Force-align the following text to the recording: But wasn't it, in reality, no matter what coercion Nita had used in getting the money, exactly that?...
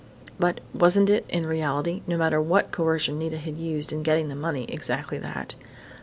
But 0.39 0.61
wasn't 0.73 1.11
it, 1.11 1.25
in 1.29 1.45
reality, 1.45 2.01
no 2.07 2.17
matter 2.17 2.41
what 2.41 2.71
coercion 2.71 3.19
Nita 3.19 3.37
had 3.37 3.59
used 3.59 3.93
in 3.93 4.01
getting 4.01 4.29
the 4.29 4.35
money, 4.35 4.65
exactly 4.67 5.19
that?... 5.19 5.53